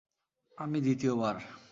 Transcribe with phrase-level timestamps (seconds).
[0.57, 1.35] আমি দ্বিতীয় বার।